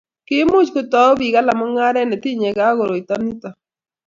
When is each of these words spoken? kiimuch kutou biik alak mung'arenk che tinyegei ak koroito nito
kiimuch 0.27 0.69
kutou 0.75 1.11
biik 1.19 1.35
alak 1.39 1.57
mung'arenk 1.59 2.09
che 2.11 2.17
tinyegei 2.23 2.67
ak 2.69 2.75
koroito 2.77 3.15
nito 3.23 3.49